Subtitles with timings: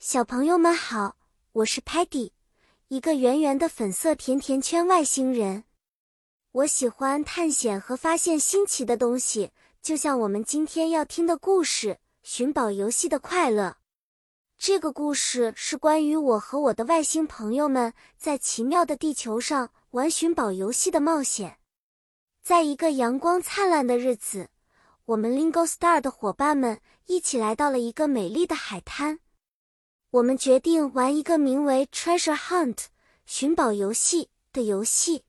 [0.00, 1.16] 小朋友们好，
[1.50, 2.30] 我是 Patty，
[2.86, 5.64] 一个圆圆的粉色甜甜圈外星人。
[6.52, 9.50] 我喜欢探险和发现新奇的东西，
[9.82, 11.88] 就像我们今天要听的故事
[12.22, 13.70] 《寻宝游戏的快乐》。
[14.56, 21.58] 这个故事是关于我和我的外星朋友们在奇妙的地球上玩寻宝游戏的冒险。
[22.40, 24.48] 在一个阳光灿烂的日子，
[25.06, 29.18] 我们 Lingo Star 的伙伴们一起来到了一个美丽的海滩。
[30.10, 32.86] 我们决定玩一个名为 Treasure Hunt
[33.26, 35.24] 寻宝游戏的游戏。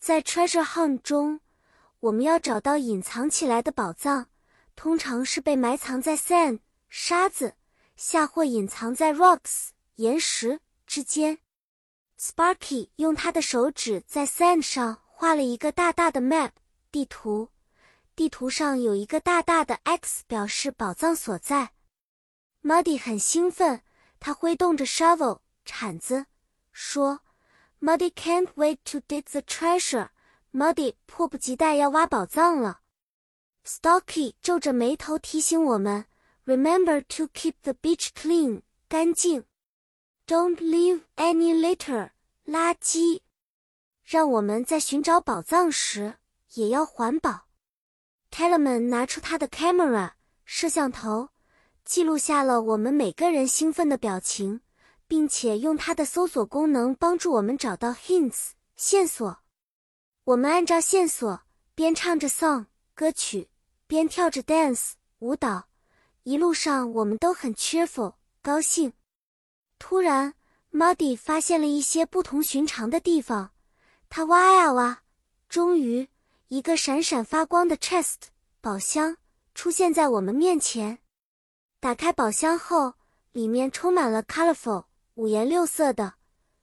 [0.00, 1.38] 在 Treasure Hunt 中，
[2.00, 4.26] 我们要找到隐藏起来的宝藏，
[4.74, 6.58] 通常是被埋藏在 sand
[6.88, 7.54] 沙子
[7.94, 11.38] 下或隐藏在 rocks 岩石之间。
[12.18, 16.50] Sparky 用他的手指在 sand 上画了一个大大的 map
[16.90, 17.50] 地图，
[18.16, 21.70] 地图上有一个大大的 X，表示宝藏所在。
[22.64, 23.80] Muddy 很兴奋。
[24.24, 26.26] 他挥动着 shovel 铲子，
[26.70, 27.22] 说
[27.80, 30.10] ：“Muddy can't wait to dig the treasure。
[30.52, 32.82] Muddy 迫不及待要挖宝藏了。
[33.66, 36.06] ”Stocky 皱着眉头提醒我们
[36.46, 39.44] ：“Remember to keep the beach clean，干净。
[40.24, 42.10] Don't leave any litter，
[42.46, 43.22] 垃圾。
[44.04, 46.18] 让我们在寻找宝藏时
[46.52, 47.48] 也要环保。
[48.30, 50.12] ”Tellerman 拿出他的 camera
[50.44, 51.30] 摄像头。
[51.84, 54.60] 记录下了我们每个人兴奋的表情，
[55.06, 59.38] 并且用它的搜索功能帮助我们找到 hints 线索。
[60.24, 61.40] 我们按照线索
[61.74, 63.50] 边唱着 song 歌曲，
[63.86, 65.68] 边跳着 dance 舞蹈。
[66.22, 68.92] 一路上我们都很 cheerful 高兴。
[69.80, 70.34] 突然
[70.72, 73.50] ，Muddy 发现了一些不同寻常的地方。
[74.08, 75.02] 他挖呀挖，
[75.48, 76.08] 终于
[76.46, 78.28] 一个闪闪发光的 chest
[78.60, 79.16] 宝箱
[79.54, 81.00] 出现在我们面前。
[81.82, 82.94] 打开宝箱后，
[83.32, 86.14] 里面充满了 colorful 五颜六色的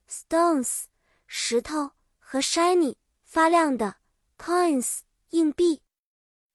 [0.08, 0.84] stones
[1.26, 3.96] 石头和 shiny 发亮的
[4.38, 5.82] coins 硬币。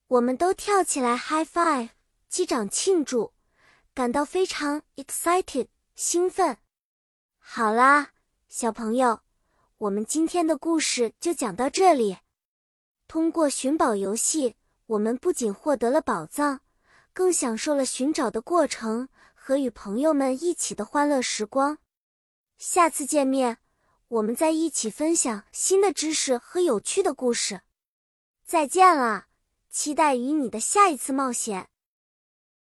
[0.07, 1.89] 我们都跳起来 high five
[2.27, 3.33] 击掌庆祝，
[3.93, 6.57] 感到非常 excited 兴奋。
[7.37, 8.13] 好啦，
[8.47, 9.19] 小朋友，
[9.77, 12.17] 我们今天的故事就讲到这里。
[13.07, 14.55] 通过寻宝游戏，
[14.87, 16.61] 我们不仅获得了宝藏。
[17.15, 21.77] 更享受了寻找的过程和与朋友们一起的欢乐时光。
[22.57, 23.59] 下次见面，
[24.09, 27.61] 我们再一起分享新的知识和有趣的故事。
[28.43, 29.27] 再见了，
[29.69, 31.69] 期待与你的下一次冒险。